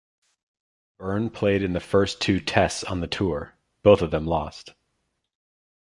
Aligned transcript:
Burn 0.97 1.29
played 1.29 1.61
in 1.61 1.73
the 1.73 1.79
first 1.79 2.19
two 2.21 2.39
Tests 2.39 2.83
on 2.83 3.01
the 3.01 3.07
tour, 3.07 3.53
both 3.83 4.01
of 4.01 4.09
them 4.09 4.25
lost. 4.25 4.73